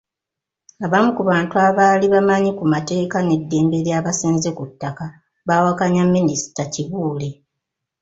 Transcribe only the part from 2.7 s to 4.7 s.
mateeka n’eddembe ly’abasenze ku